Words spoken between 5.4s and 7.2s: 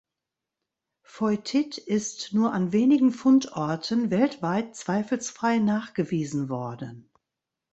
nachgewiesen worden.